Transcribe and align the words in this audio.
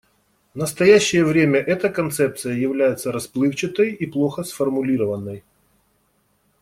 В 0.55 0.57
настоящее 0.57 1.23
время 1.23 1.59
эта 1.59 1.87
концепция 1.89 2.53
является 2.53 3.11
расплывчатой 3.11 3.93
и 3.93 4.07
плохо 4.07 4.41
сформулированной. 4.43 5.43